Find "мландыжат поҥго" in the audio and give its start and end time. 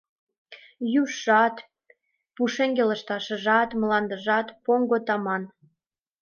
3.79-4.97